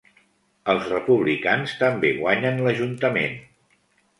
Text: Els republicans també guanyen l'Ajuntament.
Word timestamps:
Els 0.73 0.87
republicans 0.93 1.75
també 1.83 2.11
guanyen 2.23 2.59
l'Ajuntament. 2.69 3.37